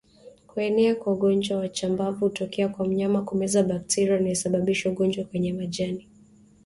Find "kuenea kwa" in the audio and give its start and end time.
0.47-1.13